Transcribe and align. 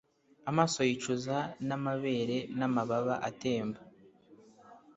Amaso 0.49 0.79
yicuza 0.89 1.37
n'amabere 1.67 2.37
n'amababa 2.57 3.15
atemba- 3.29 3.81